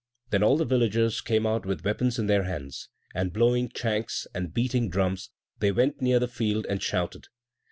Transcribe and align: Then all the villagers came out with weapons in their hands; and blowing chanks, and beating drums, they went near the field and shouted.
Then 0.31 0.41
all 0.41 0.57
the 0.57 0.65
villagers 0.65 1.21
came 1.21 1.45
out 1.45 1.63
with 1.63 1.85
weapons 1.85 2.17
in 2.17 2.25
their 2.25 2.41
hands; 2.45 2.89
and 3.13 3.31
blowing 3.31 3.69
chanks, 3.69 4.25
and 4.33 4.51
beating 4.51 4.89
drums, 4.89 5.29
they 5.59 5.71
went 5.71 6.01
near 6.01 6.17
the 6.17 6.27
field 6.27 6.65
and 6.67 6.81
shouted. 6.81 7.27